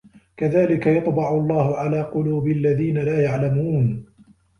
[0.37, 4.05] كَذلِكَ يَطبَعُ اللَّهُ عَلى قُلوبِ الَّذينَ لا يَعلَمونَ